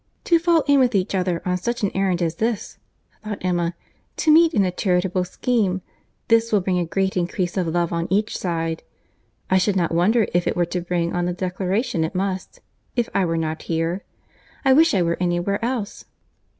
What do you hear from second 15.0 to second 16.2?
were anywhere else."